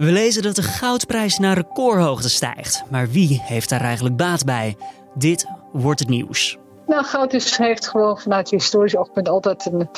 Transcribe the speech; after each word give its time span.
We 0.00 0.12
lezen 0.12 0.42
dat 0.42 0.56
de 0.56 0.62
goudprijs 0.62 1.38
naar 1.38 1.54
recordhoogte 1.54 2.30
stijgt. 2.30 2.84
Maar 2.88 3.08
wie 3.08 3.40
heeft 3.42 3.68
daar 3.68 3.80
eigenlijk 3.80 4.16
baat 4.16 4.44
bij? 4.44 4.76
Dit 5.14 5.46
wordt 5.72 6.00
het 6.00 6.08
nieuws. 6.08 6.58
Nou, 6.86 7.04
goud 7.04 7.32
is, 7.32 7.56
heeft 7.56 7.88
gewoon 7.88 8.18
vanuit 8.18 8.50
historisch 8.50 8.96
oogpunt 8.96 9.28
altijd 9.28 9.66
een, 9.72 9.88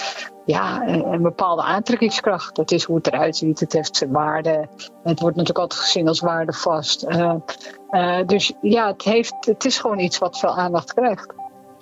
ja, 0.45 0.83
een, 0.87 1.23
bepaalde 1.23 1.63
aantrekkingskracht. 1.63 2.57
Dat 2.57 2.71
is 2.71 2.85
hoe 2.85 2.97
het 2.97 3.07
eruit 3.07 3.37
ziet. 3.37 3.61
Het 3.61 3.73
heeft 3.73 3.97
zijn 3.97 4.11
waarde. 4.11 4.69
Het 5.03 5.21
wordt 5.21 5.37
natuurlijk 5.37 5.59
altijd 5.59 5.81
gezien 5.81 6.09
als 6.09 6.21
waardevast. 6.21 7.07
Uh, 7.09 7.35
dus 8.27 8.53
ja, 8.61 8.87
het, 8.87 9.03
heeft, 9.03 9.35
het 9.41 9.65
is 9.65 9.79
gewoon 9.79 9.99
iets 9.99 10.19
wat 10.19 10.39
veel 10.39 10.57
aandacht 10.57 10.95
krijgt. 10.95 11.27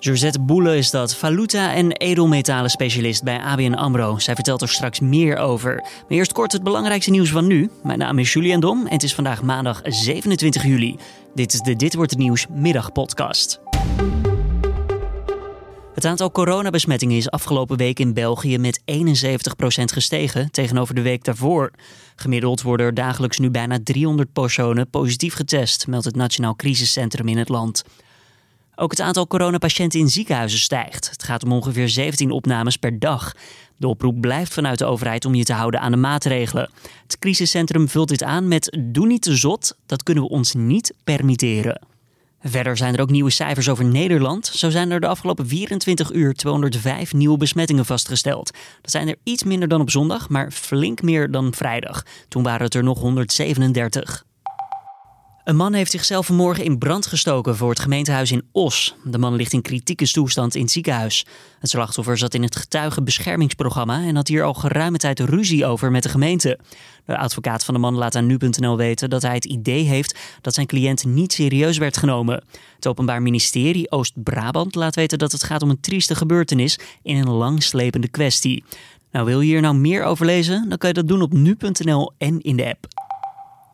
Josette 0.03 0.39
Boele 0.39 0.77
is 0.77 0.91
dat, 0.91 1.15
valuta- 1.15 1.73
en 1.73 1.91
edelmetalen 1.91 2.69
specialist 2.69 3.23
bij 3.23 3.39
ABN 3.39 3.73
AMRO. 3.73 4.19
Zij 4.19 4.35
vertelt 4.35 4.61
er 4.61 4.69
straks 4.69 4.99
meer 4.99 5.37
over. 5.37 5.75
Maar 5.75 6.17
eerst 6.17 6.31
kort 6.31 6.51
het 6.51 6.63
belangrijkste 6.63 7.11
nieuws 7.11 7.29
van 7.29 7.47
nu. 7.47 7.69
Mijn 7.83 7.99
naam 7.99 8.19
is 8.19 8.33
Julian 8.33 8.59
Dom 8.59 8.85
en 8.85 8.93
het 8.93 9.03
is 9.03 9.15
vandaag 9.15 9.41
maandag 9.41 9.81
27 9.83 10.63
juli. 10.63 10.95
Dit 11.35 11.53
is 11.53 11.59
de 11.59 11.75
Dit 11.75 11.93
Wordt 11.93 12.11
Het 12.11 12.19
Nieuws 12.19 12.45
middagpodcast. 12.49 13.59
Het 15.93 16.05
aantal 16.05 16.31
coronabesmettingen 16.31 17.17
is 17.17 17.29
afgelopen 17.29 17.77
week 17.77 17.99
in 17.99 18.13
België 18.13 18.57
met 18.57 18.81
71% 18.85 18.85
gestegen 19.85 20.51
tegenover 20.51 20.95
de 20.95 21.01
week 21.01 21.23
daarvoor. 21.23 21.71
Gemiddeld 22.15 22.61
worden 22.61 22.85
er 22.85 22.93
dagelijks 22.93 23.37
nu 23.37 23.49
bijna 23.49 23.79
300 23.83 24.33
personen 24.33 24.89
positief 24.89 25.33
getest, 25.33 25.87
meldt 25.87 26.05
het 26.05 26.15
Nationaal 26.15 26.55
Crisiscentrum 26.55 27.27
in 27.27 27.37
het 27.37 27.49
land. 27.49 27.83
Ook 28.75 28.91
het 28.91 29.01
aantal 29.01 29.27
coronapatiënten 29.27 29.99
in 29.99 30.09
ziekenhuizen 30.09 30.59
stijgt. 30.59 31.09
Het 31.09 31.23
gaat 31.23 31.43
om 31.43 31.51
ongeveer 31.51 31.89
17 31.89 32.31
opnames 32.31 32.77
per 32.77 32.99
dag. 32.99 33.33
De 33.77 33.87
oproep 33.87 34.21
blijft 34.21 34.53
vanuit 34.53 34.77
de 34.77 34.85
overheid 34.85 35.25
om 35.25 35.35
je 35.35 35.43
te 35.43 35.53
houden 35.53 35.79
aan 35.79 35.91
de 35.91 35.97
maatregelen. 35.97 36.69
Het 37.03 37.19
crisiscentrum 37.19 37.89
vult 37.89 38.09
dit 38.09 38.23
aan 38.23 38.47
met 38.47 38.77
doe 38.79 39.07
niet 39.07 39.21
te 39.21 39.35
zot, 39.35 39.77
dat 39.85 40.03
kunnen 40.03 40.23
we 40.23 40.29
ons 40.29 40.53
niet 40.53 40.93
permitteren. 41.03 41.81
Verder 42.43 42.77
zijn 42.77 42.93
er 42.93 43.01
ook 43.01 43.09
nieuwe 43.09 43.29
cijfers 43.29 43.69
over 43.69 43.85
Nederland. 43.85 44.45
Zo 44.45 44.69
zijn 44.69 44.91
er 44.91 44.99
de 44.99 45.07
afgelopen 45.07 45.47
24 45.47 46.11
uur 46.11 46.33
205 46.33 47.13
nieuwe 47.13 47.37
besmettingen 47.37 47.85
vastgesteld. 47.85 48.51
Dat 48.81 48.91
zijn 48.91 49.07
er 49.07 49.15
iets 49.23 49.43
minder 49.43 49.67
dan 49.67 49.81
op 49.81 49.89
zondag, 49.89 50.29
maar 50.29 50.51
flink 50.51 51.01
meer 51.01 51.31
dan 51.31 51.53
vrijdag. 51.53 52.03
Toen 52.27 52.43
waren 52.43 52.65
het 52.65 52.75
er 52.75 52.83
nog 52.83 52.99
137. 52.99 54.25
Een 55.43 55.55
man 55.55 55.73
heeft 55.73 55.91
zichzelf 55.91 56.25
vanmorgen 56.25 56.63
in 56.63 56.77
brand 56.77 57.05
gestoken 57.05 57.55
voor 57.55 57.69
het 57.69 57.79
gemeentehuis 57.79 58.31
in 58.31 58.43
Os. 58.51 58.95
De 59.03 59.17
man 59.17 59.35
ligt 59.35 59.53
in 59.53 59.61
kritieke 59.61 60.11
toestand 60.11 60.55
in 60.55 60.61
het 60.61 60.71
ziekenhuis. 60.71 61.25
Het 61.59 61.69
slachtoffer 61.69 62.17
zat 62.17 62.33
in 62.33 62.43
het 62.43 62.55
getuigenbeschermingsprogramma 62.55 64.03
en 64.03 64.15
had 64.15 64.27
hier 64.27 64.43
al 64.43 64.53
geruime 64.53 64.97
tijd 64.97 65.19
ruzie 65.19 65.65
over 65.65 65.91
met 65.91 66.03
de 66.03 66.09
gemeente. 66.09 66.59
De 67.05 67.17
advocaat 67.17 67.63
van 67.63 67.73
de 67.73 67.79
man 67.79 67.95
laat 67.95 68.15
aan 68.15 68.25
nu.nl 68.25 68.77
weten 68.77 69.09
dat 69.09 69.21
hij 69.21 69.33
het 69.33 69.45
idee 69.45 69.83
heeft 69.83 70.19
dat 70.41 70.53
zijn 70.53 70.67
cliënt 70.67 71.05
niet 71.05 71.33
serieus 71.33 71.77
werd 71.77 71.97
genomen. 71.97 72.43
Het 72.75 72.87
Openbaar 72.87 73.21
Ministerie 73.21 73.91
Oost-Brabant 73.91 74.75
laat 74.75 74.95
weten 74.95 75.17
dat 75.17 75.31
het 75.31 75.43
gaat 75.43 75.61
om 75.61 75.69
een 75.69 75.81
trieste 75.81 76.15
gebeurtenis 76.15 76.79
in 77.03 77.15
een 77.15 77.31
langslepende 77.31 78.07
kwestie. 78.07 78.63
Nou, 79.11 79.25
wil 79.25 79.41
je 79.41 79.47
hier 79.47 79.61
nou 79.61 79.75
meer 79.75 80.03
over 80.03 80.25
lezen? 80.25 80.69
Dan 80.69 80.77
kan 80.77 80.89
je 80.89 80.95
dat 80.95 81.07
doen 81.07 81.21
op 81.21 81.33
nu.nl 81.33 82.11
en 82.17 82.41
in 82.41 82.55
de 82.55 82.65
app. 82.65 83.00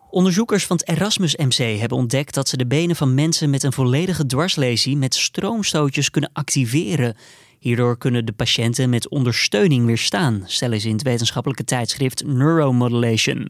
Onderzoekers 0.10 0.66
van 0.66 0.78
het 0.78 0.88
Erasmus 0.88 1.36
MC 1.36 1.80
hebben 1.80 1.98
ontdekt 1.98 2.34
dat 2.34 2.48
ze 2.48 2.58
de 2.58 2.68
benen 2.68 2.96
van 2.96 3.14
mensen 3.14 3.50
met 3.50 3.64
een 3.64 3.74
volledige 3.74 4.26
dwarslesie 4.26 4.98
met 4.98 5.16
stroomstootjes 5.16 6.10
kunnen 6.10 6.30
activeren. 6.34 7.16
Hierdoor 7.60 7.98
kunnen 7.98 8.26
de 8.26 8.32
patiënten 8.32 8.90
met 8.90 9.10
ondersteuning 9.10 9.86
weer 9.86 9.98
staan, 9.98 10.44
stellen 10.46 10.82
ze 10.82 10.88
in 10.88 10.94
het 10.94 11.04
wetenschappelijke 11.04 11.64
tijdschrift 11.64 12.26
Neuromodulation. 12.26 13.38
Aan 13.38 13.50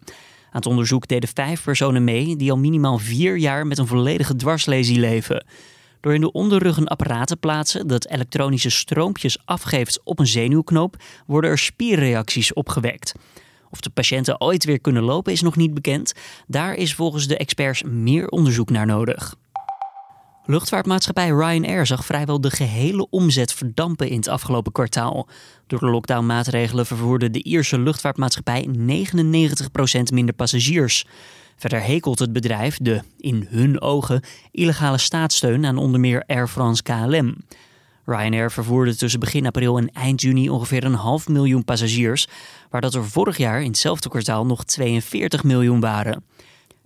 het 0.51 0.65
onderzoek 0.65 1.07
deden 1.07 1.29
vijf 1.33 1.63
personen 1.63 2.03
mee 2.03 2.35
die 2.35 2.51
al 2.51 2.57
minimaal 2.57 2.97
vier 2.97 3.37
jaar 3.37 3.67
met 3.67 3.77
een 3.77 3.87
volledige 3.87 4.35
dwarslesie 4.35 4.99
leven. 4.99 5.45
Door 6.01 6.13
in 6.13 6.21
de 6.21 6.31
onderrug 6.31 6.77
een 6.77 6.87
apparaat 6.87 7.27
te 7.27 7.37
plaatsen 7.37 7.87
dat 7.87 8.07
elektronische 8.07 8.69
stroompjes 8.69 9.37
afgeeft 9.45 9.99
op 10.03 10.19
een 10.19 10.27
zenuwknoop, 10.27 10.95
worden 11.25 11.49
er 11.49 11.57
spierreacties 11.57 12.53
opgewekt. 12.53 13.13
Of 13.77 13.83
de 13.83 13.89
patiënten 13.89 14.41
ooit 14.41 14.65
weer 14.65 14.79
kunnen 14.79 15.03
lopen 15.03 15.33
is 15.33 15.41
nog 15.41 15.55
niet 15.55 15.73
bekend. 15.73 16.13
Daar 16.47 16.73
is 16.75 16.93
volgens 16.93 17.27
de 17.27 17.37
experts 17.37 17.83
meer 17.83 18.27
onderzoek 18.27 18.69
naar 18.69 18.85
nodig. 18.85 19.35
Luchtvaartmaatschappij 20.45 21.29
Ryanair 21.29 21.85
zag 21.85 22.05
vrijwel 22.05 22.41
de 22.41 22.51
gehele 22.51 23.07
omzet 23.09 23.53
verdampen 23.53 24.09
in 24.09 24.17
het 24.17 24.27
afgelopen 24.27 24.71
kwartaal. 24.71 25.27
Door 25.67 25.79
de 25.79 25.85
lockdownmaatregelen 25.85 26.85
vervoerde 26.85 27.29
de 27.29 27.43
Ierse 27.43 27.79
luchtvaartmaatschappij 27.79 28.67
99% 28.67 28.71
minder 30.13 30.35
passagiers. 30.35 31.05
Verder 31.55 31.83
hekelt 31.83 32.19
het 32.19 32.33
bedrijf 32.33 32.77
de, 32.77 33.01
in 33.17 33.47
hun 33.49 33.81
ogen, 33.81 34.23
illegale 34.51 34.97
staatssteun 34.97 35.65
aan 35.65 35.77
onder 35.77 35.99
meer 35.99 36.23
Air 36.25 36.47
France 36.47 36.83
KLM. 36.83 37.35
Ryanair 38.07 38.51
vervoerde 38.51 38.95
tussen 38.95 39.19
begin 39.19 39.45
april 39.45 39.77
en 39.77 39.91
eind 39.91 40.21
juni 40.21 40.49
ongeveer 40.49 40.83
een 40.83 40.93
half 40.93 41.27
miljoen 41.27 41.63
passagiers, 41.63 42.27
waar 42.69 42.81
dat 42.81 42.93
er 42.93 43.05
vorig 43.05 43.37
jaar 43.37 43.61
in 43.61 43.67
hetzelfde 43.67 44.09
kwartaal 44.09 44.45
nog 44.45 44.63
42 44.63 45.43
miljoen 45.43 45.79
waren. 45.79 46.23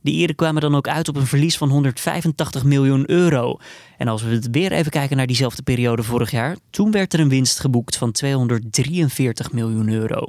De 0.01 0.11
Ieren 0.11 0.35
kwamen 0.35 0.61
dan 0.61 0.75
ook 0.75 0.87
uit 0.87 1.07
op 1.07 1.15
een 1.15 1.25
verlies 1.27 1.57
van 1.57 1.69
185 1.69 2.63
miljoen 2.63 3.09
euro. 3.09 3.57
En 3.97 4.07
als 4.07 4.21
we 4.23 4.29
het 4.29 4.47
weer 4.51 4.71
even 4.71 4.91
kijken 4.91 5.17
naar 5.17 5.27
diezelfde 5.27 5.61
periode 5.61 6.03
vorig 6.03 6.31
jaar, 6.31 6.57
toen 6.69 6.91
werd 6.91 7.13
er 7.13 7.19
een 7.19 7.29
winst 7.29 7.59
geboekt 7.59 7.97
van 7.97 8.11
243 8.11 9.51
miljoen 9.51 9.89
euro. 9.89 10.25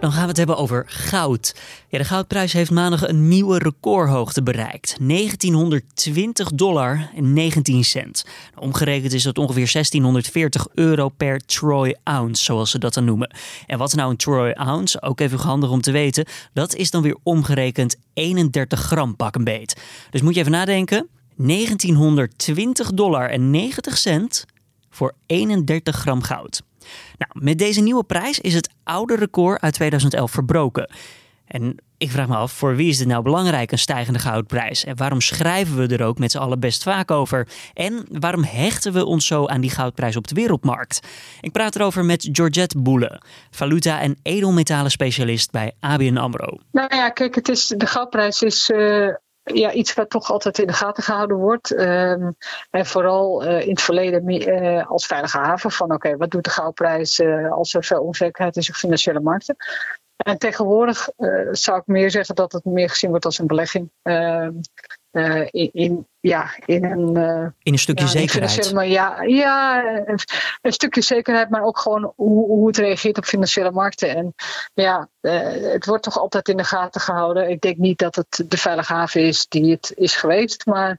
Dan 0.00 0.12
gaan 0.12 0.22
we 0.22 0.28
het 0.28 0.36
hebben 0.36 0.56
over 0.56 0.84
goud. 0.86 1.54
Ja, 1.88 1.98
de 1.98 2.04
goudprijs 2.04 2.52
heeft 2.52 2.70
maandag 2.70 3.08
een 3.08 3.28
nieuwe 3.28 3.58
recordhoogte 3.58 4.42
bereikt. 4.42 4.96
1920 5.00 6.50
dollar 6.50 7.10
en 7.14 7.32
19 7.32 7.84
cent. 7.84 8.24
Omgerekend 8.58 9.12
is 9.12 9.22
dat 9.22 9.38
ongeveer 9.38 9.70
1640 9.72 10.66
euro 10.74 11.08
per 11.08 11.40
troy 11.46 11.96
ounce, 12.02 12.44
zoals 12.44 12.70
ze 12.70 12.78
dat 12.78 12.94
dan 12.94 13.04
noemen. 13.04 13.36
En 13.66 13.78
wat 13.78 13.88
is 13.88 13.94
nou 13.94 14.10
een 14.10 14.16
troy 14.16 14.50
ounce? 14.50 15.02
Ook 15.02 15.20
even 15.20 15.38
handig 15.38 15.70
om 15.70 15.80
te 15.80 15.90
weten. 15.90 16.26
Dat 16.52 16.74
is 16.74 16.90
dan 16.90 17.02
weer 17.02 17.16
omgerekend 17.22 17.96
31 18.12 18.80
gram 18.80 19.16
pak 19.16 19.34
een 19.34 19.44
beet. 19.44 19.76
Dus 20.10 20.20
moet 20.20 20.34
je 20.34 20.40
even 20.40 20.52
nadenken. 20.52 21.08
1920 21.36 22.92
dollar 22.92 23.30
en 23.30 23.50
90 23.50 23.98
cent 23.98 24.44
voor 24.90 25.14
31 25.26 25.96
gram 25.96 26.22
goud. 26.22 26.62
Nou, 27.18 27.46
met 27.46 27.58
deze 27.58 27.80
nieuwe 27.80 28.04
prijs 28.04 28.38
is 28.38 28.54
het 28.54 28.70
oude 28.84 29.16
record 29.16 29.60
uit 29.60 29.74
2011 29.74 30.30
verbroken. 30.30 30.90
En 31.46 31.76
ik 31.98 32.10
vraag 32.10 32.28
me 32.28 32.36
af, 32.36 32.52
voor 32.52 32.76
wie 32.76 32.88
is 32.88 32.98
dit 32.98 33.06
nou 33.06 33.22
belangrijk, 33.22 33.72
een 33.72 33.78
stijgende 33.78 34.18
goudprijs? 34.18 34.84
En 34.84 34.96
waarom 34.96 35.20
schrijven 35.20 35.76
we 35.76 35.96
er 35.96 36.04
ook 36.04 36.18
met 36.18 36.30
z'n 36.30 36.38
allen 36.38 36.60
best 36.60 36.82
vaak 36.82 37.10
over? 37.10 37.48
En 37.74 38.06
waarom 38.10 38.44
hechten 38.44 38.92
we 38.92 39.04
ons 39.04 39.26
zo 39.26 39.46
aan 39.46 39.60
die 39.60 39.70
goudprijs 39.70 40.16
op 40.16 40.28
de 40.28 40.34
wereldmarkt? 40.34 41.00
Ik 41.40 41.52
praat 41.52 41.76
erover 41.76 42.04
met 42.04 42.28
Georgette 42.32 42.78
Boele, 42.78 43.22
valuta- 43.50 44.00
en 44.00 44.18
edelmetalen 44.22 44.90
specialist 44.90 45.50
bij 45.50 45.72
ABN 45.80 46.16
AMRO. 46.16 46.58
Nou 46.72 46.96
ja, 46.96 47.10
kijk, 47.10 47.34
het 47.34 47.48
is, 47.48 47.66
de 47.66 47.86
goudprijs 47.86 48.42
is 48.42 48.70
uh, 48.70 49.14
ja, 49.52 49.72
iets 49.72 49.94
wat 49.94 50.10
toch 50.10 50.30
altijd 50.30 50.58
in 50.58 50.66
de 50.66 50.72
gaten 50.72 51.02
gehouden 51.02 51.36
wordt. 51.36 51.70
Um, 51.70 52.36
en 52.70 52.86
vooral 52.86 53.44
uh, 53.44 53.60
in 53.60 53.70
het 53.70 53.80
verleden 53.80 54.30
uh, 54.30 54.90
als 54.90 55.06
veilige 55.06 55.38
haven 55.38 55.70
van 55.70 55.92
oké, 55.92 56.16
wat 56.16 56.30
doet 56.30 56.44
de 56.44 56.50
goudprijs 56.50 57.18
uh, 57.18 57.52
als 57.52 57.74
er 57.74 57.84
veel 57.84 58.02
onzekerheid 58.02 58.56
is 58.56 58.68
op 58.68 58.74
financiële 58.74 59.20
markten. 59.20 59.56
En 60.16 60.38
tegenwoordig 60.38 61.08
zou 61.50 61.78
ik 61.78 61.86
meer 61.86 62.10
zeggen 62.10 62.34
dat 62.34 62.52
het 62.52 62.64
meer 62.64 62.88
gezien 62.88 63.10
wordt 63.10 63.24
als 63.24 63.38
een 63.38 63.46
belegging. 63.46 63.90
Ehm, 65.10 65.36
uh, 65.36 65.46
in, 65.50 65.70
in, 65.72 66.06
ja, 66.20 66.50
in 66.64 66.84
een. 66.84 67.16
Uh, 67.16 67.46
in 67.62 67.72
een 67.72 67.78
stukje 67.78 68.04
ja, 68.04 68.10
zekerheid. 68.10 68.72
Maar 68.72 68.86
ja, 68.86 69.22
ja 69.22 69.84
een, 70.06 70.18
een, 70.62 70.72
stukje 70.72 71.00
zekerheid, 71.00 71.50
maar 71.50 71.62
ook 71.62 71.78
gewoon 71.78 72.12
hoe, 72.16 72.46
hoe 72.46 72.66
het 72.66 72.76
reageert 72.76 73.18
op 73.18 73.24
financiële 73.24 73.70
markten. 73.70 74.16
En 74.16 74.34
ja, 74.74 75.08
uh, 75.20 75.72
het 75.72 75.86
wordt 75.86 76.02
toch 76.02 76.18
altijd 76.18 76.48
in 76.48 76.56
de 76.56 76.64
gaten 76.64 77.00
gehouden. 77.00 77.50
Ik 77.50 77.60
denk 77.60 77.76
niet 77.76 77.98
dat 77.98 78.14
het 78.14 78.44
de 78.48 78.56
veilige 78.56 78.92
haven 78.92 79.22
is 79.22 79.46
die 79.48 79.70
het 79.70 79.92
is 79.96 80.14
geweest, 80.14 80.66
maar 80.66 80.98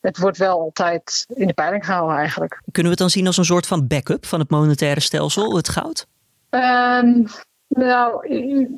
het 0.00 0.18
wordt 0.18 0.38
wel 0.38 0.60
altijd 0.60 1.26
in 1.34 1.46
de 1.46 1.54
peiling 1.54 1.84
gehouden 1.84 2.16
eigenlijk. 2.16 2.60
Kunnen 2.72 2.82
we 2.82 2.88
het 2.88 2.98
dan 2.98 3.10
zien 3.10 3.26
als 3.26 3.36
een 3.36 3.44
soort 3.44 3.66
van 3.66 3.86
backup 3.86 4.26
van 4.26 4.40
het 4.40 4.50
monetaire 4.50 5.00
stelsel, 5.00 5.56
het 5.56 5.68
goud? 5.68 6.06
Um, 6.50 7.26
nou, 7.68 8.26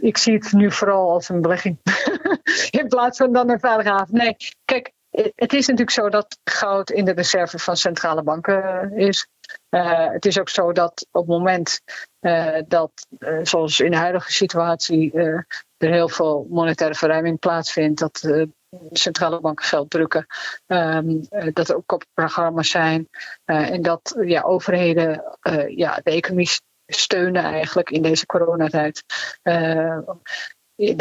ik 0.01 0.17
zie 0.17 0.35
het 0.35 0.53
nu 0.53 0.73
vooral 0.73 1.11
als 1.11 1.29
een 1.29 1.41
belegging. 1.41 1.79
In 2.81 2.89
plaats 2.89 3.19
van 3.19 3.33
dan 3.33 3.51
een 3.51 3.61
veilige 3.61 3.89
haven. 3.89 4.15
Nee, 4.15 4.37
kijk, 4.65 4.93
het 5.35 5.53
is 5.53 5.67
natuurlijk 5.67 5.91
zo 5.91 6.09
dat 6.09 6.39
goud 6.45 6.91
in 6.91 7.05
de 7.05 7.13
reserve 7.13 7.59
van 7.59 7.77
centrale 7.77 8.23
banken 8.23 8.93
is. 8.97 9.29
Uh, 9.71 10.11
het 10.11 10.27
is 10.27 10.39
ook 10.39 10.49
zo 10.49 10.73
dat 10.73 11.07
op 11.11 11.21
het 11.21 11.39
moment 11.39 11.81
uh, 12.21 12.59
dat, 12.69 13.07
zoals 13.43 13.81
in 13.81 13.91
de 13.91 13.97
huidige 13.97 14.33
situatie, 14.33 15.13
er 15.13 15.47
heel 15.77 16.09
veel 16.09 16.47
monetaire 16.51 16.97
verruiming 16.97 17.39
plaatsvindt, 17.39 18.01
dat 18.01 18.47
centrale 18.91 19.41
banken 19.41 19.65
geld 19.65 19.91
drukken, 19.91 20.27
um, 20.67 21.21
dat 21.53 21.69
er 21.69 21.77
ook 21.77 21.93
op 21.93 22.05
programma's 22.15 22.71
zijn 22.71 23.09
en 23.45 23.83
dat 23.83 24.17
ja, 24.25 24.43
overheden 24.43 25.39
ja, 25.69 26.01
de 26.03 26.11
economie 26.11 26.49
steunen 26.95 27.43
eigenlijk 27.43 27.91
in 27.91 28.03
deze 28.03 28.27
coronatijd. 28.27 29.03
Uh, 29.43 29.99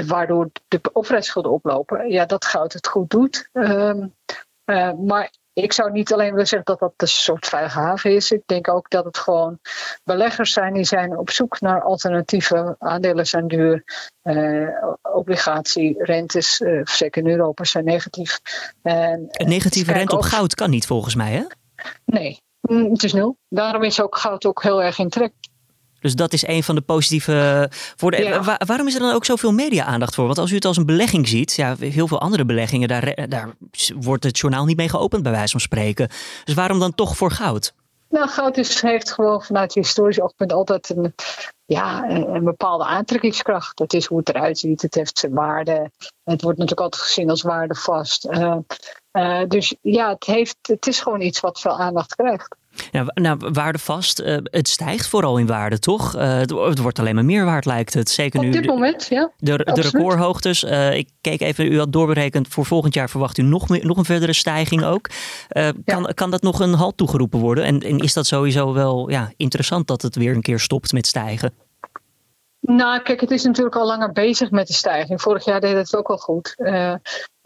waardoor 0.07 0.49
de 0.67 0.79
overheidsschulden 0.93 1.51
oplopen. 1.51 2.09
Ja, 2.09 2.25
dat 2.25 2.45
goud 2.45 2.73
het 2.73 2.87
goed 2.87 3.09
doet. 3.09 3.49
Ehm, 3.53 4.07
maar 5.05 5.31
ik 5.63 5.73
zou 5.73 5.91
niet 5.91 6.13
alleen 6.13 6.31
willen 6.31 6.47
zeggen 6.47 6.65
dat 6.65 6.79
dat 6.79 6.93
een 6.97 7.07
soort 7.07 7.45
veilige 7.45 7.79
haven 7.79 8.11
is. 8.11 8.31
Ik 8.31 8.41
denk 8.45 8.69
ook 8.69 8.89
dat 8.89 9.05
het 9.05 9.17
gewoon 9.17 9.59
beleggers 10.03 10.53
zijn 10.53 10.73
die 10.73 10.83
zijn 10.83 11.17
op 11.17 11.29
zoek 11.29 11.61
naar 11.61 11.81
alternatieven. 11.81 12.75
Aandelen 12.79 13.25
zijn 13.25 13.47
duur, 13.47 13.83
uh, 14.23 14.69
obligatie, 15.01 16.03
rentes, 16.03 16.59
uh, 16.59 16.85
zeker 16.85 17.21
in 17.21 17.29
Europa, 17.29 17.63
zijn 17.63 17.85
negatief. 17.85 18.39
En, 18.81 19.27
een 19.29 19.49
negatieve 19.49 19.93
rente 19.93 20.15
op 20.15 20.21
goud 20.21 20.55
kan 20.55 20.69
niet 20.69 20.85
volgens 20.85 21.15
mij, 21.15 21.31
hè? 21.31 21.43
Nee, 22.05 22.41
mm, 22.61 22.91
het 22.91 23.03
is 23.03 23.13
nul. 23.13 23.37
Daarom 23.49 23.83
is 23.83 24.01
ook 24.01 24.17
goud 24.17 24.45
ook 24.45 24.63
heel 24.63 24.83
erg 24.83 24.99
in 24.99 25.09
trek. 25.09 25.33
Dus 26.07 26.15
dat 26.15 26.33
is 26.33 26.47
een 26.47 26.63
van 26.63 26.75
de 26.75 26.81
positieve 26.81 27.69
voordelen. 27.95 28.43
waarom 28.65 28.87
is 28.87 28.93
er 28.93 28.99
dan 28.99 29.13
ook 29.13 29.25
zoveel 29.25 29.51
media-aandacht 29.51 30.15
voor? 30.15 30.25
Want 30.25 30.37
als 30.37 30.51
u 30.51 30.55
het 30.55 30.65
als 30.65 30.77
een 30.77 30.85
belegging 30.85 31.27
ziet, 31.27 31.53
ja, 31.53 31.75
heel 31.79 32.07
veel 32.07 32.21
andere 32.21 32.45
beleggingen, 32.45 32.87
daar, 32.87 33.27
daar 33.29 33.49
wordt 33.99 34.23
het 34.23 34.37
journaal 34.37 34.65
niet 34.65 34.77
mee 34.77 34.89
geopend, 34.89 35.23
bij 35.23 35.31
wijze 35.31 35.51
van 35.51 35.59
spreken. 35.59 36.09
Dus 36.43 36.53
waarom 36.53 36.79
dan 36.79 36.95
toch 36.95 37.17
voor 37.17 37.31
goud? 37.31 37.73
Nou, 38.09 38.27
goud 38.27 38.57
is, 38.57 38.81
heeft 38.81 39.11
gewoon 39.11 39.41
vanuit 39.41 39.73
historisch 39.73 40.21
oogpunt 40.21 40.53
altijd 40.53 40.89
een, 40.89 41.13
ja, 41.65 42.09
een, 42.09 42.43
bepaalde 42.43 42.83
aantrekkingskracht. 42.83 43.79
Het 43.79 43.93
is 43.93 44.05
hoe 44.05 44.17
het 44.17 44.29
eruit 44.29 44.59
ziet, 44.59 44.81
het 44.81 44.95
heeft 44.95 45.19
zijn 45.19 45.33
waarde. 45.33 45.91
Het 46.23 46.41
wordt 46.41 46.57
natuurlijk 46.57 46.81
altijd 46.81 47.03
gezien 47.03 47.29
als 47.29 47.41
waardevast. 47.41 48.25
Uh, 48.25 48.55
uh, 49.11 49.41
dus 49.47 49.75
ja, 49.81 50.09
het, 50.09 50.23
heeft, 50.23 50.57
het 50.61 50.87
is 50.87 50.99
gewoon 50.99 51.21
iets 51.21 51.39
wat 51.39 51.59
veel 51.59 51.77
aandacht 51.77 52.15
krijgt. 52.15 52.55
Ja, 52.91 53.05
nou, 53.13 53.37
waardevast, 53.53 54.21
uh, 54.21 54.37
het 54.43 54.67
stijgt 54.67 55.07
vooral 55.07 55.37
in 55.37 55.47
waarde, 55.47 55.79
toch? 55.79 56.15
Uh, 56.15 56.37
het, 56.37 56.79
wordt 56.79 56.99
alleen 56.99 57.15
maar 57.15 57.25
meer 57.25 57.45
waard, 57.45 57.65
lijkt 57.65 57.93
het. 57.93 58.09
Zeker 58.09 58.39
nu. 58.39 58.47
Op 58.47 58.53
dit 58.53 58.65
moment, 58.65 59.07
ja. 59.09 59.31
De, 59.37 59.57
de 59.57 59.81
recordhoogtes. 59.81 60.63
Uh, 60.63 60.93
ik 60.93 61.09
keek 61.21 61.41
even, 61.41 61.71
u 61.71 61.77
had 61.77 61.93
doorberekend, 61.93 62.47
voor 62.47 62.65
volgend 62.65 62.93
jaar 62.93 63.09
verwacht 63.09 63.37
u 63.37 63.41
nog, 63.41 63.69
meer, 63.69 63.85
nog 63.85 63.97
een 63.97 64.05
verdere 64.05 64.33
stijging 64.33 64.83
ook. 64.83 65.09
kan, 65.85 66.11
kan 66.13 66.31
dat 66.31 66.41
nog 66.41 66.59
een 66.59 66.73
halt 66.73 66.97
toegeroepen 66.97 67.39
worden? 67.39 67.63
En, 67.63 67.79
en 67.79 67.97
is 67.97 68.13
dat 68.13 68.25
sowieso 68.25 68.73
wel 68.73 69.09
ja, 69.09 69.31
interessant 69.37 69.87
dat 69.87 70.01
het 70.01 70.15
weer 70.15 70.35
een 70.35 70.41
keer 70.41 70.59
stopt 70.59 70.91
met 70.91 71.07
stijgen? 71.07 71.53
Nou, 72.59 73.01
kijk, 73.01 73.21
het 73.21 73.31
is 73.31 73.43
natuurlijk 73.43 73.75
al 73.75 73.85
langer 73.85 74.11
bezig 74.11 74.51
met 74.51 74.67
de 74.67 74.73
stijging. 74.73 75.21
Vorig 75.21 75.45
jaar 75.45 75.61
deed 75.61 75.75
het 75.75 75.95
ook 75.95 76.07
al 76.07 76.17
goed. 76.17 76.53
Uh, 76.57 76.93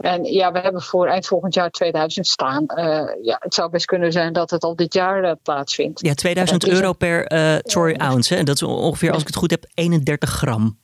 en 0.01 0.23
ja, 0.23 0.51
we 0.51 0.59
hebben 0.59 0.81
voor 0.81 1.07
eind 1.07 1.27
volgend 1.27 1.53
jaar 1.53 1.69
2000 1.69 2.27
staan. 2.27 2.65
Uh, 2.67 2.85
ja, 3.21 3.37
het 3.39 3.53
zou 3.53 3.69
best 3.69 3.85
kunnen 3.85 4.11
zijn 4.11 4.33
dat 4.33 4.49
het 4.49 4.63
al 4.63 4.75
dit 4.75 4.93
jaar 4.93 5.23
uh, 5.23 5.31
plaatsvindt. 5.43 6.05
Ja, 6.05 6.13
2000 6.13 6.67
euro 6.67 6.93
per 6.93 7.27
troy 7.61 7.93
ounce. 7.93 8.35
Hè? 8.35 8.43
Dat 8.43 8.55
is 8.55 8.63
ongeveer, 8.63 9.11
als 9.11 9.21
ik 9.21 9.27
het 9.27 9.35
goed 9.35 9.51
heb, 9.51 9.65
31 9.73 10.29
gram. 10.29 10.79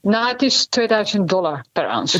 Nou, 0.00 0.28
het 0.28 0.42
is 0.42 0.66
2000 0.66 1.28
dollar 1.28 1.64
per 1.72 1.88
ounce. 1.88 2.18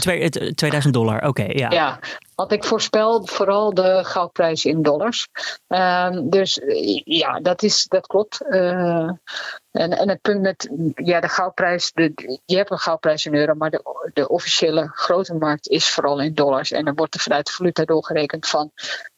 2000 0.55 0.95
dollar, 0.95 1.27
oké, 1.27 1.45
ja. 1.49 1.71
Ja, 1.71 1.99
want 2.37 2.53
ik 2.53 2.65
voorspel 2.65 3.27
vooral 3.27 3.75
de 3.75 4.01
goudprijs 4.05 4.65
in 4.65 4.83
dollars. 4.83 5.29
Um, 5.69 6.31
dus 6.31 6.61
ja, 7.05 7.41
dat, 7.41 7.63
is, 7.63 7.87
dat 7.89 8.07
klopt. 8.07 8.43
Uh, 8.49 9.11
en, 9.71 9.91
en 9.91 10.09
het 10.09 10.21
punt 10.21 10.41
met 10.41 10.71
ja, 10.95 11.21
de 11.21 11.29
goudprijs, 11.29 11.93
de, 11.93 12.39
je 12.45 12.57
hebt 12.57 12.71
een 12.71 12.79
goudprijs 12.79 13.27
in 13.27 13.35
euro, 13.35 13.55
maar 13.55 13.71
de, 13.71 14.11
de 14.13 14.29
officiële 14.29 14.89
grote 14.93 15.35
markt 15.35 15.69
is 15.69 15.89
vooral 15.89 16.21
in 16.21 16.35
dollars. 16.35 16.73
En 16.73 16.85
dan 16.85 16.95
wordt 16.95 17.15
er 17.15 17.21
vanuit 17.21 17.47
de 17.47 17.53
valuta 17.53 17.85
doorgerekend 17.85 18.47
van 18.47 18.71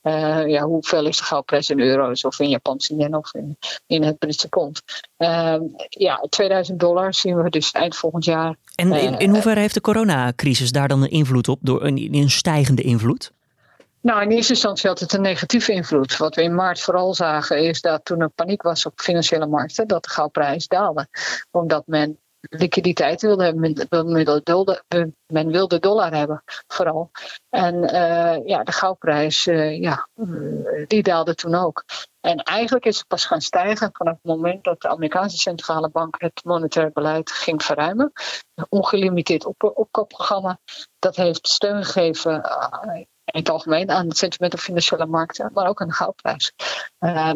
uh, 0.02 0.46
ja, 0.46 0.62
hoeveel 0.62 1.06
is 1.06 1.16
de 1.16 1.24
goudprijs 1.24 1.70
in 1.70 1.80
euro's 1.80 2.24
of 2.24 2.38
in 2.38 2.48
Japanse 2.48 2.96
yen 2.96 3.14
of 3.14 3.34
in, 3.34 3.58
in 3.86 4.02
het 4.02 4.18
Britse 4.18 4.48
pond. 4.48 4.82
Uh, 5.18 5.56
ja, 5.88 6.26
2000 6.28 6.80
dollar 6.80 7.14
zien 7.14 7.42
we 7.42 7.50
dus 7.50 7.70
eind 7.70 7.96
volgend 7.96 8.24
jaar. 8.24 8.56
En 8.74 8.92
in, 8.92 9.18
in 9.18 9.30
hoeverre 9.30 9.60
heeft 9.60 9.74
de 9.74 9.80
coronacrisis 9.80 10.72
daar 10.72 10.88
dan 10.88 11.02
een 11.02 11.10
invloed 11.10 11.48
op, 11.48 11.58
door 11.62 11.84
een, 11.84 12.08
een 12.14 12.30
stijgende 12.30 12.82
invloed? 12.82 13.07
Nou, 14.00 14.22
in 14.22 14.30
eerste 14.30 14.52
instantie 14.52 14.88
had 14.88 15.00
het 15.00 15.12
een 15.12 15.20
negatieve 15.20 15.72
invloed. 15.72 16.16
Wat 16.16 16.34
we 16.34 16.42
in 16.42 16.54
maart 16.54 16.80
vooral 16.80 17.14
zagen 17.14 17.58
is 17.58 17.80
dat 17.80 18.04
toen 18.04 18.20
er 18.20 18.30
paniek 18.30 18.62
was 18.62 18.86
op 18.86 19.00
financiële 19.00 19.46
markten, 19.46 19.88
dat 19.88 20.04
de 20.04 20.10
goudprijs 20.10 20.68
daalde. 20.68 21.08
Omdat 21.50 21.86
men 21.86 22.18
liquiditeit 22.40 23.20
wilde 23.20 23.44
hebben, 23.44 23.60
men 25.26 25.50
wilde 25.50 25.78
dollar 25.78 26.14
hebben 26.14 26.42
vooral. 26.66 27.10
En 27.48 27.74
uh, 27.74 28.46
ja, 28.46 28.62
de 28.62 28.72
goudprijs, 28.72 29.46
uh, 29.46 29.80
ja, 29.80 30.08
die 30.86 31.02
daalde 31.02 31.34
toen 31.34 31.54
ook. 31.54 31.84
En 32.20 32.38
eigenlijk 32.38 32.84
is 32.84 32.98
het 32.98 33.06
pas 33.06 33.24
gaan 33.24 33.40
stijgen 33.40 33.90
vanaf 33.92 34.14
het 34.14 34.24
moment 34.24 34.64
dat 34.64 34.80
de 34.80 34.88
Amerikaanse 34.88 35.36
centrale 35.36 35.90
bank 35.90 36.14
het 36.20 36.44
monetair 36.44 36.90
beleid 36.92 37.30
ging 37.30 37.62
verruimen. 37.62 38.12
Ongelimiteerd 38.68 39.44
op 39.44 39.72
opkoopprogramma. 39.74 40.58
Dat 40.98 41.16
heeft 41.16 41.48
steun 41.48 41.84
gegeven 41.84 42.42
in 43.30 43.40
het 43.40 43.50
algemeen 43.50 43.90
aan 43.90 44.08
het 44.08 44.18
sentiment 44.18 44.54
op 44.54 44.60
financiële 44.60 45.06
markten, 45.06 45.50
maar 45.52 45.68
ook 45.68 45.80
aan 45.80 45.88
de 45.88 45.94
goudprijs. 45.94 46.52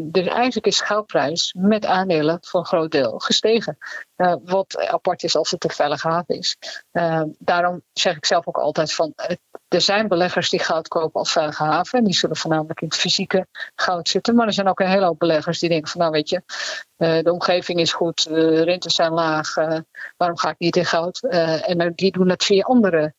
Dus 0.01 0.27
eigenlijk 0.27 0.67
is 0.67 0.79
de 0.79 0.85
goudprijs 0.85 1.55
met 1.59 1.87
aandelen 1.87 2.39
voor 2.41 2.61
een 2.61 2.67
groot 2.67 2.91
deel 2.91 3.19
gestegen. 3.19 3.79
Uh, 4.17 4.35
wat 4.45 4.79
apart 4.79 5.23
is 5.23 5.37
als 5.37 5.51
het 5.51 5.65
een 5.65 5.71
veilige 5.71 6.09
haven 6.09 6.39
is. 6.39 6.57
Uh, 6.93 7.23
daarom 7.39 7.83
zeg 7.93 8.17
ik 8.17 8.25
zelf 8.25 8.47
ook 8.47 8.59
altijd 8.59 8.95
van 8.95 9.15
er 9.75 9.81
zijn 9.81 10.09
beleggers 10.09 10.51
die 10.51 10.61
goud 10.61 10.89
kopen 10.89 11.21
als 11.21 11.33
veilige 11.33 11.63
haven. 11.63 11.99
En 11.99 12.05
die 12.05 12.15
zullen 12.15 12.37
voornamelijk 12.37 12.81
in 12.81 12.87
het 12.87 12.97
fysieke 12.97 13.47
goud 13.75 14.09
zitten. 14.09 14.35
Maar 14.35 14.47
er 14.47 14.53
zijn 14.53 14.69
ook 14.69 14.81
een 14.81 14.89
hele 14.89 15.05
hoop 15.05 15.19
beleggers 15.19 15.59
die 15.59 15.69
denken 15.69 15.91
van 15.91 16.01
nou 16.01 16.13
weet 16.13 16.29
je, 16.29 16.43
de 16.97 17.33
omgeving 17.33 17.81
is 17.81 17.93
goed, 17.93 18.25
de 18.29 18.63
rentes 18.63 18.95
zijn 18.95 19.13
laag, 19.13 19.55
waarom 20.17 20.39
ga 20.39 20.51
ik 20.51 20.59
niet 20.59 20.77
in 20.77 20.85
goud? 20.85 21.21
en 21.21 21.93
die 21.95 22.13
doen 22.13 22.29
het 22.29 22.45
via 22.45 22.63
andere 22.63 23.15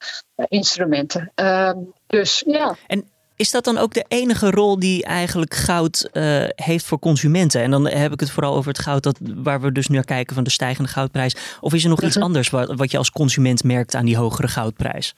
instrumenten. 0.47 1.31
Ehm, 1.35 1.77
dus 2.07 2.43
ja. 2.45 2.75
En 2.87 3.11
is 3.35 3.51
dat 3.51 3.63
dan 3.63 3.77
ook 3.77 3.93
de 3.93 4.05
enige 4.07 4.51
rol 4.51 4.79
die 4.79 5.03
eigenlijk 5.03 5.53
goud 5.53 6.09
uh, 6.13 6.43
heeft 6.55 6.85
voor 6.85 6.99
consumenten? 6.99 7.61
En 7.61 7.71
dan 7.71 7.87
heb 7.87 8.11
ik 8.11 8.19
het 8.19 8.31
vooral 8.31 8.55
over 8.55 8.71
het 8.71 8.79
goud 8.79 9.03
dat, 9.03 9.19
waar 9.21 9.61
we 9.61 9.71
dus 9.71 9.87
nu 9.87 9.95
naar 9.95 10.05
kijken 10.05 10.35
van 10.35 10.43
de 10.43 10.49
stijgende 10.49 10.89
goudprijs. 10.89 11.35
Of 11.61 11.73
is 11.73 11.83
er 11.83 11.89
nog 11.89 12.01
iets 12.01 12.15
mhm. 12.15 12.25
anders 12.25 12.49
wat, 12.49 12.73
wat 12.75 12.91
je 12.91 12.97
als 12.97 13.11
consument 13.11 13.63
merkt 13.63 13.95
aan 13.95 14.05
die 14.05 14.17
hogere 14.17 14.47
goudprijs? 14.47 15.13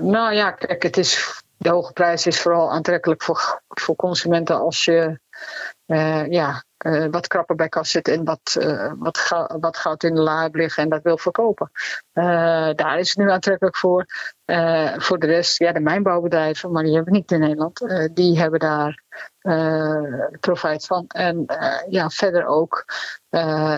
Nou 0.00 0.34
ja, 0.34 0.50
kijk, 0.50 0.82
het 0.82 0.96
is, 0.96 1.42
de 1.56 1.68
hoge 1.68 1.92
prijs 1.92 2.26
is 2.26 2.40
vooral 2.40 2.70
aantrekkelijk 2.70 3.22
voor, 3.22 3.62
voor 3.68 3.96
consumenten 3.96 4.58
als 4.58 4.84
je 4.84 5.20
uh, 5.86 6.26
ja, 6.26 6.64
uh, 6.86 7.06
wat 7.10 7.26
krapper 7.26 7.56
bij 7.56 7.68
kas 7.68 7.90
zit 7.90 8.08
en 8.08 8.24
wat, 8.24 8.56
uh, 8.58 8.92
wat, 8.98 9.18
goud, 9.18 9.56
wat 9.60 9.76
goud 9.76 10.02
in 10.02 10.14
de 10.14 10.20
la 10.20 10.48
liggen 10.52 10.82
en 10.82 10.88
dat 10.88 11.02
wil 11.02 11.18
verkopen. 11.18 11.70
daar 12.74 12.98
is 12.98 13.08
het 13.08 13.18
nu 13.18 13.30
aantrekkelijk 13.30 13.76
voor. 13.76 14.06
voor 14.96 15.18
de 15.18 15.26
rest, 15.26 15.58
ja, 15.58 15.72
de 15.72 15.80
mijnbouwbedrijven, 15.80 16.72
maar 16.72 16.82
die 16.82 16.94
hebben 16.94 17.12
we 17.12 17.18
niet 17.18 17.32
in 17.32 17.40
Nederland, 17.40 17.80
die 18.14 18.38
hebben 18.38 18.60
daar 18.60 19.02
profijt 20.40 20.86
van. 20.86 21.04
En 21.08 21.44
ja, 21.88 22.08
verder 22.10 22.46
ook 22.46 22.84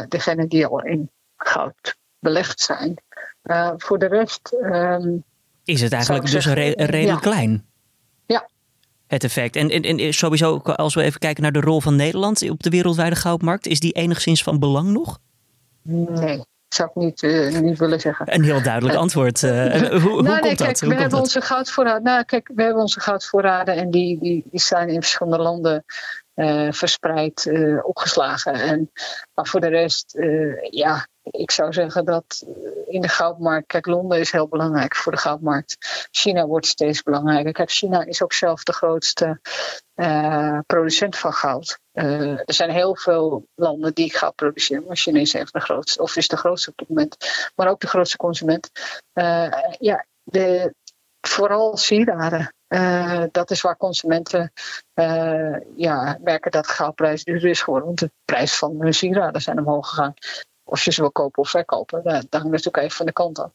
degenen 0.08 0.48
die 0.48 0.66
al 0.66 0.82
in 0.82 1.10
goud 1.36 1.96
belegd 2.18 2.60
zijn. 2.60 3.02
voor 3.76 3.98
de 3.98 4.06
rest. 4.06 4.52
Um, 4.52 5.24
is 5.64 5.80
het 5.80 5.92
eigenlijk 5.92 6.30
dus 6.30 6.46
redelijk 6.46 7.20
klein? 7.20 7.64
het 9.12 9.24
effect. 9.24 9.56
En, 9.56 9.70
en, 9.70 9.82
en 9.82 10.14
sowieso, 10.14 10.58
als 10.58 10.94
we 10.94 11.02
even 11.02 11.20
kijken 11.20 11.42
naar 11.42 11.52
de 11.52 11.60
rol 11.60 11.80
van 11.80 11.96
Nederland 11.96 12.50
op 12.50 12.62
de 12.62 12.70
wereldwijde 12.70 13.16
goudmarkt, 13.16 13.66
is 13.66 13.80
die 13.80 13.92
enigszins 13.92 14.42
van 14.42 14.58
belang 14.58 14.88
nog? 14.88 15.18
Nee, 15.82 16.44
zou 16.68 16.88
ik 16.88 16.94
niet, 16.94 17.22
uh, 17.22 17.58
niet 17.58 17.78
willen 17.78 18.00
zeggen. 18.00 18.34
Een 18.34 18.42
heel 18.42 18.62
duidelijk 18.62 18.94
antwoord. 18.94 19.42
Uh, 19.42 19.74
hoe, 19.90 20.10
hoe 20.10 20.22
nou, 20.22 20.40
komt 20.40 20.58
dat? 20.58 20.80
we 20.80 20.94
hebben 20.94 21.18
onze 21.18 21.40
goudvoorraden. 21.40 22.02
Nou, 22.02 22.24
kijk, 22.24 22.50
we 22.54 22.62
hebben 22.62 22.82
onze 22.82 23.00
goudvoorraden 23.00 23.74
en 23.74 23.90
die, 23.90 24.18
die, 24.18 24.44
die 24.50 24.60
zijn 24.60 24.88
in 24.88 25.00
verschillende 25.00 25.42
landen 25.42 25.84
uh, 26.34 26.72
verspreid 26.72 27.50
opgeslagen. 27.82 28.52
En, 28.52 28.90
maar 29.34 29.46
voor 29.46 29.60
de 29.60 29.68
rest, 29.68 30.18
ja, 30.70 31.06
ik 31.22 31.50
zou 31.50 31.72
zeggen 31.72 32.04
dat 32.04 32.44
in 32.86 33.00
de 33.00 33.08
goudmarkt, 33.08 33.66
kijk, 33.66 33.86
Londen 33.86 34.18
is 34.18 34.32
heel 34.32 34.48
belangrijk 34.48 34.96
voor 34.96 35.12
de 35.12 35.18
goudmarkt. 35.18 36.06
China 36.10 36.46
wordt 36.46 36.66
steeds 36.66 37.02
belangrijker. 37.02 37.52
Kijk, 37.52 37.70
China 37.70 38.04
is 38.04 38.22
ook 38.22 38.32
zelf 38.32 38.62
de 38.62 38.72
grootste 38.72 39.40
uh, 39.94 40.58
producent 40.66 41.18
van 41.18 41.32
goud. 41.32 41.78
Uh, 41.92 42.30
er 42.30 42.54
zijn 42.54 42.70
heel 42.70 42.96
veel 42.96 43.46
landen 43.54 43.94
die 43.94 44.12
goud 44.12 44.34
produceren, 44.34 44.84
maar 44.86 44.96
China 44.96 45.20
is 45.20 45.32
even 45.32 45.52
de 45.52 45.60
grootste, 45.60 46.02
of 46.02 46.16
is 46.16 46.28
de 46.28 46.36
grootste 46.36 46.70
op 46.70 46.76
dit 46.76 46.88
moment, 46.88 47.16
maar 47.54 47.68
ook 47.68 47.80
de 47.80 47.86
grootste 47.86 48.16
consument. 48.16 48.70
Ja, 49.78 50.06
de, 50.22 50.74
vooral 51.20 51.76
sieraden. 51.76 52.54
Dat 53.30 53.50
is 53.50 53.60
waar 53.60 53.76
consumenten 53.76 54.52
ja, 55.76 56.18
merken 56.20 56.50
dat 56.50 56.66
de 56.66 56.72
goudprijs 56.72 57.24
duur 57.24 57.44
is 57.44 57.62
geworden. 57.62 57.86
Want 57.86 58.00
de 58.00 58.10
prijs 58.24 58.58
van 58.58 58.76
hun 58.80 58.94
sieraden 58.94 59.42
zijn 59.42 59.58
omhoog 59.58 59.88
gegaan. 59.88 60.14
Of 60.64 60.84
je 60.84 60.92
ze 60.92 61.00
wil 61.00 61.12
kopen 61.12 61.42
of 61.42 61.50
verkopen. 61.50 62.02
Dat 62.02 62.26
hangt 62.30 62.50
natuurlijk 62.50 62.76
even 62.76 62.96
van 62.96 63.06
de 63.06 63.12
kant 63.12 63.38
af. 63.38 63.50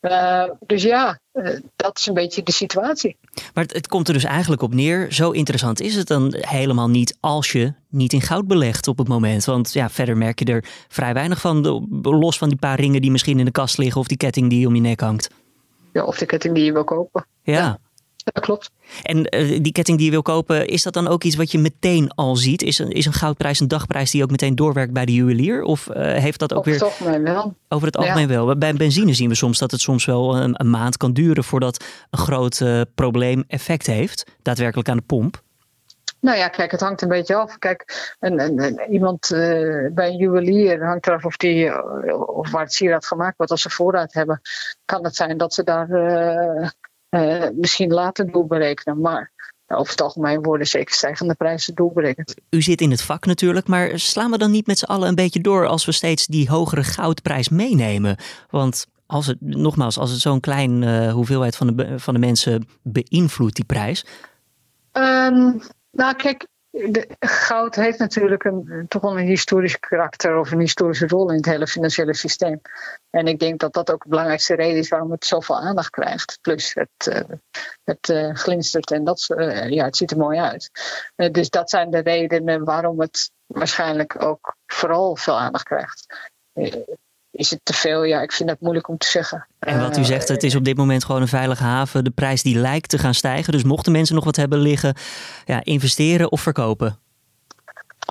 Uh, 0.00 0.44
dus 0.66 0.82
ja, 0.82 1.18
uh, 1.32 1.60
dat 1.76 1.98
is 1.98 2.06
een 2.06 2.14
beetje 2.14 2.42
de 2.42 2.52
situatie. 2.52 3.16
Maar 3.54 3.64
het, 3.64 3.72
het, 3.72 3.88
komt 3.88 4.08
er 4.08 4.14
dus 4.14 4.24
eigenlijk 4.24 4.62
op 4.62 4.74
neer. 4.74 5.12
Zo 5.12 5.30
interessant 5.30 5.80
is 5.80 5.94
het 5.94 6.06
dan 6.06 6.34
helemaal 6.38 6.88
niet 6.88 7.16
als 7.20 7.52
je 7.52 7.72
niet 7.88 8.12
in 8.12 8.20
goud 8.20 8.46
belegt 8.46 8.88
op 8.88 8.98
het 8.98 9.08
moment. 9.08 9.44
Want 9.44 9.72
ja, 9.72 9.90
verder 9.90 10.16
merk 10.16 10.38
je 10.38 10.44
er 10.44 10.64
vrij 10.88 11.14
weinig 11.14 11.40
van. 11.40 11.60
Los 12.02 12.38
van 12.38 12.48
die 12.48 12.58
paar 12.58 12.80
ringen 12.80 13.00
die 13.00 13.10
misschien 13.10 13.38
in 13.38 13.44
de 13.44 13.50
kast 13.50 13.78
liggen 13.78 14.00
of 14.00 14.06
die 14.06 14.16
ketting 14.16 14.50
die 14.50 14.66
om 14.66 14.74
je 14.74 14.80
nek 14.80 15.00
hangt. 15.00 15.30
Ja, 15.92 16.04
of 16.04 16.18
de 16.18 16.26
ketting 16.26 16.54
die 16.54 16.64
je 16.64 16.72
wil 16.72 16.84
kopen. 16.84 17.26
ja. 17.42 17.54
ja. 17.54 17.78
Dat 18.24 18.44
klopt. 18.44 18.70
En 19.02 19.36
uh, 19.36 19.58
die 19.62 19.72
ketting 19.72 19.96
die 19.96 20.06
je 20.06 20.12
wil 20.12 20.22
kopen, 20.22 20.66
is 20.66 20.82
dat 20.82 20.92
dan 20.92 21.08
ook 21.08 21.24
iets 21.24 21.36
wat 21.36 21.52
je 21.52 21.58
meteen 21.58 22.10
al 22.14 22.36
ziet? 22.36 22.62
Is 22.62 22.78
een, 22.78 22.90
is 22.90 23.06
een 23.06 23.12
goudprijs 23.12 23.60
een 23.60 23.68
dagprijs 23.68 24.10
die 24.10 24.22
ook 24.22 24.30
meteen 24.30 24.54
doorwerkt 24.54 24.92
bij 24.92 25.04
de 25.04 25.14
juwelier? 25.14 25.62
Of 25.62 25.88
uh, 25.88 25.94
heeft 25.96 26.38
dat 26.38 26.54
ook 26.54 26.64
weer... 26.64 26.74
Over 26.74 26.86
het 26.86 26.98
algemeen 26.98 27.22
wel. 27.22 27.54
Over 27.68 27.86
het 27.86 27.96
algemeen 27.96 28.28
ja. 28.28 28.44
wel. 28.44 28.58
Bij 28.58 28.74
benzine 28.74 29.14
zien 29.14 29.28
we 29.28 29.34
soms 29.34 29.58
dat 29.58 29.70
het 29.70 29.80
soms 29.80 30.04
wel 30.04 30.36
een, 30.36 30.60
een 30.60 30.70
maand 30.70 30.96
kan 30.96 31.12
duren 31.12 31.44
voordat 31.44 31.84
een 32.10 32.18
groot 32.18 32.60
uh, 32.60 32.80
probleem 32.94 33.44
effect 33.48 33.86
heeft. 33.86 34.24
Daadwerkelijk 34.42 34.88
aan 34.88 34.96
de 34.96 35.02
pomp. 35.02 35.42
Nou 36.20 36.36
ja, 36.38 36.48
kijk, 36.48 36.70
het 36.70 36.80
hangt 36.80 37.02
een 37.02 37.08
beetje 37.08 37.34
af. 37.34 37.58
Kijk, 37.58 38.14
een, 38.20 38.40
een, 38.40 38.62
een, 38.62 38.92
iemand 38.92 39.30
uh, 39.30 39.38
bij 39.92 40.08
een 40.08 40.16
juwelier 40.16 40.84
hangt 40.84 41.06
eraf 41.06 41.24
of, 41.24 41.36
die, 41.36 41.86
of 42.28 42.50
waar 42.50 42.62
het 42.62 42.72
sieraad 42.72 43.06
gemaakt 43.06 43.36
wordt. 43.36 43.52
Als 43.52 43.62
ze 43.62 43.70
voorraad 43.70 44.12
hebben, 44.12 44.40
kan 44.84 45.04
het 45.04 45.16
zijn 45.16 45.36
dat 45.36 45.54
ze 45.54 45.64
daar 45.64 45.88
uh, 45.88 46.68
misschien 47.54 47.92
later 47.92 48.32
doelberekenen. 48.32 49.00
Maar 49.00 49.32
over 49.68 49.90
het 49.90 50.00
algemeen 50.00 50.42
worden 50.42 50.66
zeker 50.66 50.94
stijgende 50.94 51.34
prijzen 51.34 51.74
doelberekend. 51.74 52.34
U 52.50 52.62
zit 52.62 52.80
in 52.80 52.90
het 52.90 53.02
vak 53.02 53.26
natuurlijk, 53.26 53.66
maar 53.66 53.98
slaan 53.98 54.30
we 54.30 54.38
dan 54.38 54.50
niet 54.50 54.66
met 54.66 54.78
z'n 54.78 54.84
allen 54.84 55.08
een 55.08 55.14
beetje 55.14 55.40
door 55.40 55.66
als 55.66 55.84
we 55.84 55.92
steeds 55.92 56.26
die 56.26 56.48
hogere 56.48 56.84
goudprijs 56.84 57.48
meenemen? 57.48 58.16
Want 58.50 58.86
als 59.06 59.26
het, 59.26 59.40
nogmaals, 59.40 59.98
als 59.98 60.10
het 60.10 60.20
zo'n 60.20 60.40
klein 60.40 60.82
uh, 60.82 61.12
hoeveelheid 61.12 61.56
van 61.56 61.76
de, 61.76 61.98
van 61.98 62.14
de 62.14 62.20
mensen 62.20 62.68
beïnvloedt, 62.82 63.56
die 63.56 63.64
prijs. 63.64 64.04
Um, 64.92 65.60
nou, 65.90 66.14
kijk, 66.16 66.46
de, 66.74 67.08
goud 67.20 67.74
heeft 67.74 67.98
natuurlijk 67.98 68.44
een, 68.44 68.84
toch 68.88 69.02
wel 69.02 69.18
een 69.18 69.26
historisch 69.26 69.78
karakter 69.78 70.38
of 70.38 70.50
een 70.50 70.60
historische 70.60 71.06
rol 71.06 71.30
in 71.30 71.36
het 71.36 71.46
hele 71.46 71.66
financiële 71.66 72.14
systeem. 72.14 72.60
En 73.10 73.26
ik 73.26 73.38
denk 73.38 73.60
dat 73.60 73.72
dat 73.72 73.90
ook 73.90 74.02
de 74.02 74.08
belangrijkste 74.08 74.54
reden 74.54 74.78
is 74.78 74.88
waarom 74.88 75.10
het 75.10 75.24
zoveel 75.24 75.58
aandacht 75.58 75.90
krijgt. 75.90 76.38
Plus 76.40 76.74
het, 76.74 77.06
uh, 77.08 77.36
het 77.84 78.08
uh, 78.08 78.34
glinstert 78.34 78.90
en 78.90 79.04
dat, 79.04 79.26
uh, 79.28 79.68
ja, 79.68 79.84
het 79.84 79.96
ziet 79.96 80.10
er 80.10 80.16
mooi 80.16 80.38
uit. 80.38 80.70
dus 81.32 81.50
dat 81.50 81.70
zijn 81.70 81.90
de 81.90 81.98
redenen 81.98 82.64
waarom 82.64 83.00
het 83.00 83.30
waarschijnlijk 83.46 84.22
ook 84.22 84.56
vooral 84.66 85.16
veel 85.16 85.38
aandacht 85.38 85.64
krijgt. 85.64 86.30
Is 87.34 87.50
het 87.50 87.60
te 87.62 87.72
veel? 87.72 88.04
Ja, 88.04 88.22
ik 88.22 88.32
vind 88.32 88.48
dat 88.48 88.60
moeilijk 88.60 88.88
om 88.88 88.98
te 88.98 89.06
zeggen. 89.06 89.46
En 89.58 89.80
wat 89.80 89.98
u 89.98 90.04
zegt, 90.04 90.28
het 90.28 90.42
is 90.42 90.54
op 90.54 90.64
dit 90.64 90.76
moment 90.76 91.04
gewoon 91.04 91.20
een 91.20 91.28
veilige 91.28 91.62
haven. 91.62 92.04
De 92.04 92.10
prijs 92.10 92.42
die 92.42 92.58
lijkt 92.58 92.88
te 92.88 92.98
gaan 92.98 93.14
stijgen. 93.14 93.52
Dus 93.52 93.64
mochten 93.64 93.92
mensen 93.92 94.14
nog 94.14 94.24
wat 94.24 94.36
hebben 94.36 94.58
liggen, 94.58 94.94
ja, 95.44 95.64
investeren 95.64 96.32
of 96.32 96.40
verkopen? 96.40 96.98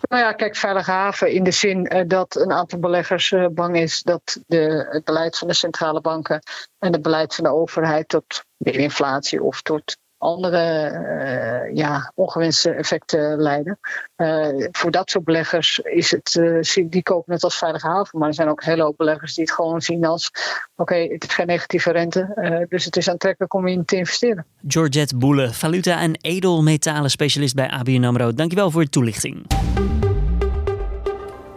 Nou 0.10 0.24
ja, 0.24 0.32
kijk, 0.32 0.56
veilige 0.56 0.92
haven 0.92 1.32
in 1.32 1.44
de 1.44 1.52
zin 1.52 1.96
uh, 1.96 2.02
dat 2.08 2.36
een 2.36 2.52
aantal 2.52 2.80
beleggers 2.80 3.32
uh, 3.32 3.48
bang 3.52 3.78
is 3.78 4.02
dat 4.02 4.40
de, 4.48 4.88
het 4.90 5.04
beleid 5.04 5.38
van 5.38 5.48
de 5.48 5.54
centrale 5.54 6.02
banken 6.02 6.42
en 6.80 6.94
het 6.94 7.02
beleid 7.02 7.36
van 7.36 7.44
de 7.44 7.50
overheid 7.50 8.08
tot 8.08 8.44
meer 8.58 8.80
inflatie 8.80 9.44
of 9.44 9.62
tot 9.62 9.98
andere 10.24 10.92
uh, 10.92 11.76
ja, 11.76 12.12
ongewenste 12.16 12.70
effecten 12.70 13.42
leiden. 13.42 13.80
Uh, 14.18 14.68
voor 14.72 14.92
dat 14.92 15.10
soort 15.10 15.24
beleggers 15.24 15.80
is 15.80 16.12
het, 16.12 16.36
uh, 16.40 16.90
die 16.90 17.04
kopen 17.04 17.34
het 17.34 17.44
als 17.44 17.58
veilige 17.58 17.88
haven. 17.88 18.20
Maar 18.20 18.28
er 18.28 18.34
zijn 18.34 18.50
ook 18.50 18.64
hele 18.64 18.84
hoop 18.84 18.98
beleggers 18.98 19.34
die 19.34 19.44
het 19.44 19.54
gewoon 19.54 19.82
zien 19.82 20.06
als: 20.06 20.32
oké, 20.76 20.96
het 20.96 21.24
is 21.24 21.34
geen 21.34 21.48
negatieve 21.48 21.92
rente, 21.92 22.66
dus 22.70 22.86
het 22.86 22.96
is 22.96 23.10
aantrekkelijk 23.10 23.54
om 23.54 23.68
in 23.68 23.86
te 23.86 23.96
investeren. 23.96 24.46
Georgette 24.68 25.18
Boele, 25.18 25.54
valuta- 25.54 26.00
en 26.00 26.18
edelmetalen 26.22 27.10
specialist 27.10 27.56
bij 27.56 27.70
ABN 27.70 28.04
AMRO. 28.04 28.34
Dankjewel 28.34 28.72
voor 28.72 28.84
de 28.84 28.90
toelichting. 28.90 29.46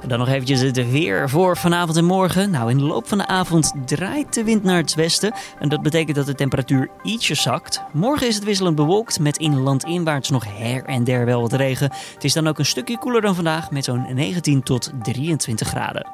Dan 0.06 0.18
nog 0.18 0.28
eventjes 0.28 0.60
het 0.60 0.90
weer 0.90 1.30
voor 1.30 1.56
vanavond 1.56 1.96
en 1.96 2.04
morgen. 2.04 2.50
Nou, 2.50 2.70
in 2.70 2.78
de 2.78 2.84
loop 2.84 3.08
van 3.08 3.18
de 3.18 3.26
avond 3.26 3.72
draait 3.86 4.34
de 4.34 4.44
wind 4.44 4.62
naar 4.62 4.76
het 4.76 4.94
westen. 4.94 5.34
En 5.58 5.68
dat 5.68 5.82
betekent 5.82 6.16
dat 6.16 6.26
de 6.26 6.34
temperatuur 6.34 6.90
ietsje 7.02 7.34
zakt. 7.34 7.82
Morgen 7.92 8.26
is 8.26 8.34
het 8.34 8.44
wisselend 8.44 8.76
bewolkt 8.76 9.18
met 9.18 9.36
in 9.36 9.60
landinwaarts 9.60 10.30
nog 10.30 10.44
her 10.58 10.84
en 10.84 11.04
der 11.04 11.24
wel 11.24 11.40
wat 11.40 11.52
regen. 11.52 11.90
Het 12.14 12.24
is 12.24 12.32
dan 12.32 12.46
ook 12.46 12.58
een 12.58 12.66
stukje 12.66 12.98
koeler 12.98 13.20
dan 13.20 13.34
vandaag 13.34 13.70
met 13.70 13.84
zo'n 13.84 14.14
19 14.14 14.62
tot 14.62 14.90
23 15.02 15.68
graden. 15.68 16.06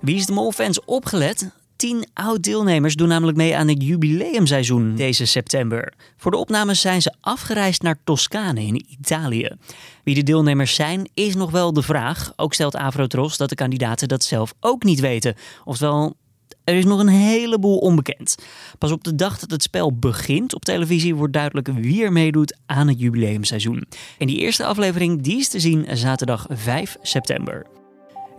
Wie 0.00 0.16
is 0.16 0.26
de 0.26 0.32
Mol-fans 0.32 0.84
opgelet? 0.84 1.50
Tien 1.80 2.06
oud-deelnemers 2.14 2.94
doen 2.94 3.08
namelijk 3.08 3.36
mee 3.36 3.56
aan 3.56 3.68
het 3.68 3.82
jubileumseizoen 3.82 4.94
deze 4.96 5.24
september. 5.24 5.92
Voor 6.16 6.30
de 6.30 6.36
opnames 6.36 6.80
zijn 6.80 7.02
ze 7.02 7.14
afgereisd 7.20 7.82
naar 7.82 7.98
Toscane 8.04 8.66
in 8.66 8.84
Italië. 8.88 9.50
Wie 10.04 10.14
de 10.14 10.22
deelnemers 10.22 10.74
zijn, 10.74 11.10
is 11.14 11.34
nog 11.34 11.50
wel 11.50 11.72
de 11.72 11.82
vraag. 11.82 12.32
Ook 12.36 12.54
stelt 12.54 12.76
Avrotros 12.76 13.36
dat 13.36 13.48
de 13.48 13.54
kandidaten 13.54 14.08
dat 14.08 14.24
zelf 14.24 14.54
ook 14.60 14.82
niet 14.82 15.00
weten. 15.00 15.34
Oftewel, 15.64 16.16
er 16.64 16.74
is 16.74 16.84
nog 16.84 17.00
een 17.00 17.08
heleboel 17.08 17.78
onbekend. 17.78 18.34
Pas 18.78 18.92
op 18.92 19.04
de 19.04 19.14
dag 19.14 19.38
dat 19.38 19.50
het 19.50 19.62
spel 19.62 19.98
begint 19.98 20.54
op 20.54 20.64
televisie 20.64 21.14
wordt 21.14 21.32
duidelijk 21.32 21.68
wie 21.68 22.04
er 22.04 22.12
meedoet 22.12 22.56
aan 22.66 22.88
het 22.88 23.00
jubileumseizoen. 23.00 23.86
En 24.18 24.26
die 24.26 24.38
eerste 24.38 24.64
aflevering 24.64 25.22
die 25.22 25.38
is 25.38 25.48
te 25.48 25.60
zien 25.60 25.86
zaterdag 25.96 26.46
5 26.48 26.96
september. 27.02 27.79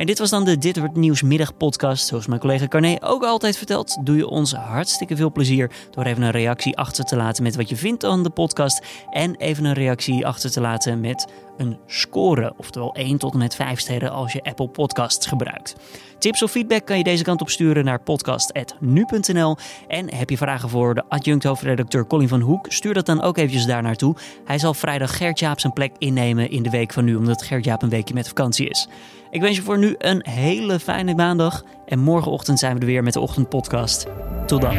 En 0.02 0.08
dit 0.08 0.20
was 0.20 0.30
dan 0.30 0.44
de 0.44 0.58
Dit 0.58 0.78
Wordt 0.78 0.96
Nieuws 0.96 1.22
middagpodcast. 1.22 2.08
Zoals 2.08 2.28
mijn 2.28 2.40
collega 2.40 2.68
Carné 2.68 2.98
ook 3.00 3.24
altijd 3.24 3.58
vertelt, 3.58 3.98
doe 4.04 4.16
je 4.16 4.28
ons 4.28 4.54
hartstikke 4.54 5.16
veel 5.16 5.32
plezier 5.32 5.72
door 5.92 6.04
even 6.04 6.24
een 6.24 6.32
reactie 6.32 6.78
achter 6.78 7.04
te 7.04 7.16
laten 7.16 7.44
met 7.44 7.56
wat 7.56 7.70
je 7.70 7.76
vindt 7.76 8.06
aan 8.06 8.24
de 8.24 8.30
podcast. 8.30 8.86
En 9.10 9.36
even 9.36 9.66
een 9.66 9.74
reactie 9.74 10.28
achter 10.28 10.52
te 10.52 10.62
laten 10.62 11.00
met 11.00 11.28
een 11.58 11.78
score. 11.88 12.54
Oftewel 12.58 12.94
1 12.94 13.18
tot 13.18 13.34
en 13.34 13.40
met 13.40 13.56
5 13.56 13.80
sterren 13.80 14.12
als 14.12 14.34
je 14.34 14.44
Apple 14.44 14.68
Podcasts 14.68 15.26
gebruikt. 15.26 15.76
Tips 16.20 16.44
of 16.44 16.52
feedback 16.52 16.86
kan 16.86 16.98
je 16.98 17.04
deze 17.04 17.24
kant 17.24 17.42
op 17.42 17.50
sturen 17.50 17.86
naar 17.86 18.02
podcast.nu.nl. 18.02 19.58
En 19.88 20.14
heb 20.14 20.30
je 20.30 20.38
vragen 20.38 20.70
voor 20.70 20.96
de 20.96 21.04
adjunct 21.10 21.44
hoofdredacteur 21.44 22.08
Colin 22.08 22.28
van 22.28 22.42
Hoek? 22.42 22.72
Stuur 22.72 22.94
dat 22.94 23.06
dan 23.06 23.22
ook 23.22 23.38
eventjes 23.38 23.66
daar 23.66 23.82
naartoe. 23.82 24.16
Hij 24.46 24.60
zal 24.60 24.74
vrijdag 24.74 25.18
Gert-Jaap 25.18 25.60
zijn 25.60 25.74
plek 25.74 25.92
innemen 25.98 26.50
in 26.50 26.64
de 26.64 26.70
week 26.70 26.94
van 26.94 27.06
nu, 27.06 27.16
omdat 27.16 27.42
Gert-Jaap 27.42 27.82
een 27.82 27.90
weekje 27.90 28.14
met 28.14 28.28
vakantie 28.28 28.70
is. 28.70 28.88
Ik 29.32 29.42
wens 29.42 29.56
je 29.56 29.62
voor 29.62 29.78
nu 29.78 29.96
een 29.98 30.26
hele 30.30 30.80
fijne 30.80 31.16
maandag. 31.16 31.64
En 31.86 32.00
morgenochtend 32.00 32.60
zijn 32.60 32.74
we 32.74 32.80
er 32.80 32.86
weer 32.86 33.04
met 33.04 33.14
de 33.14 33.20
ochtendpodcast. 33.20 34.06
Tot 34.46 34.62
dan. 34.62 34.76